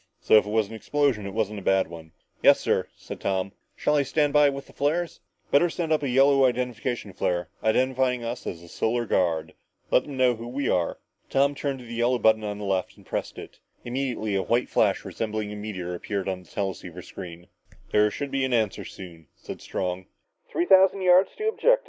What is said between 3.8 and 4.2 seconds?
I